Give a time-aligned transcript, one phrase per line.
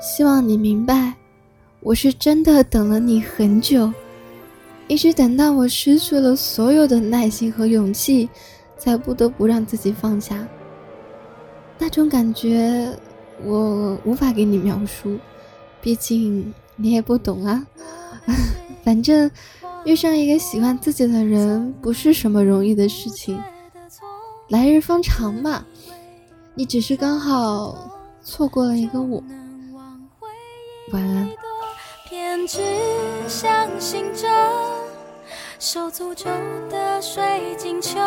[0.00, 1.14] 希望你明白，
[1.80, 3.92] 我是真的等了你很久，
[4.86, 8.28] 一直等到我失去了所有的耐心和勇气，
[8.78, 10.46] 才不得不让自己放下。
[11.78, 12.96] 那种感觉，
[13.44, 15.18] 我无法给你描述，
[15.80, 17.66] 毕竟你也不懂啊。
[18.84, 19.28] 反正
[19.84, 23.36] 遇上一个喜欢自己的人，不是什么容易的事情。
[24.48, 25.64] 来日方长嘛，
[26.54, 27.76] 你只是刚好
[28.22, 29.20] 错过了一个我。
[30.92, 31.28] 晚安。
[32.04, 32.60] 偏执
[33.28, 34.26] 相信着
[35.58, 36.24] 受诅咒
[36.70, 37.22] 的水
[37.58, 37.98] 晶球，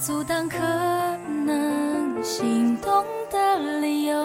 [0.00, 0.56] 阻挡可
[1.44, 4.16] 能心动的理由，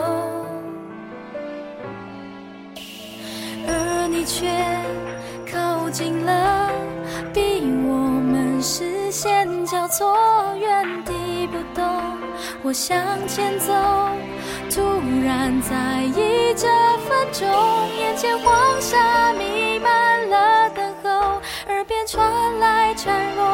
[3.67, 4.47] 而你却
[5.51, 6.69] 靠近了，
[7.33, 10.15] 逼我们视线交错，
[10.59, 11.94] 原地不动。
[12.65, 13.71] 我向前走。
[14.71, 14.81] 突
[15.23, 16.67] 然在意这
[17.07, 17.47] 分钟，
[17.95, 23.44] 眼前黄沙弥漫了等候，耳边传来孱弱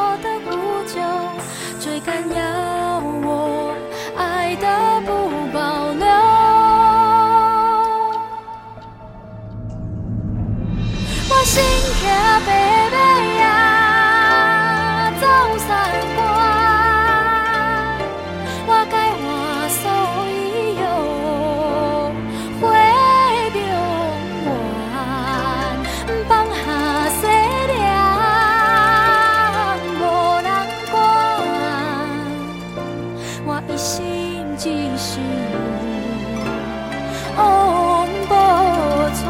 [37.36, 38.34] 王宝
[39.14, 39.20] 钏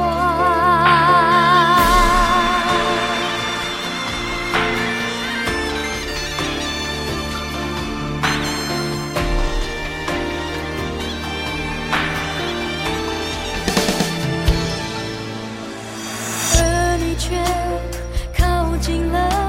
[16.58, 17.36] 而你却
[18.38, 19.41] 靠近了。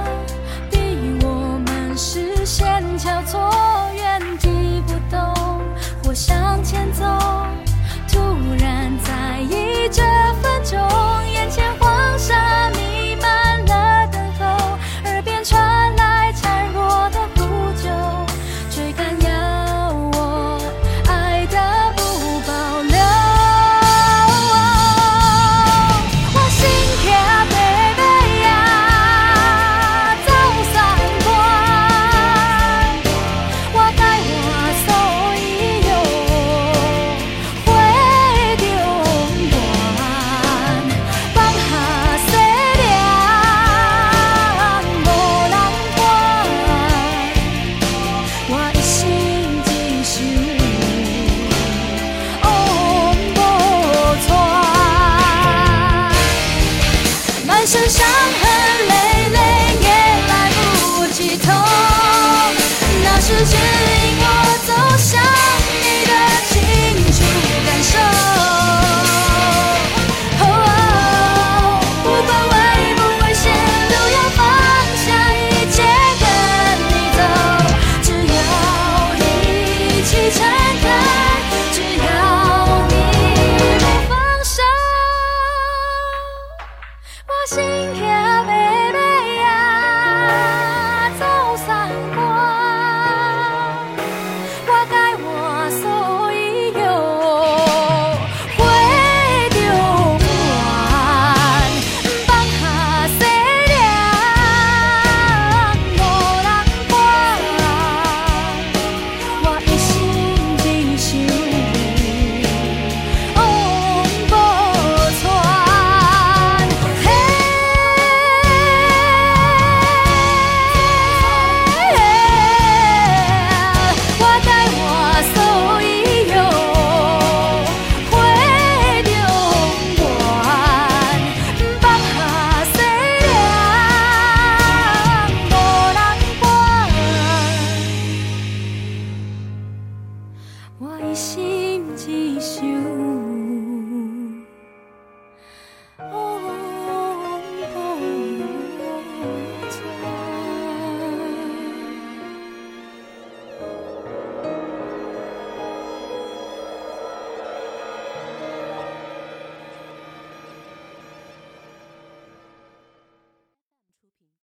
[57.73, 58.12] 剩下。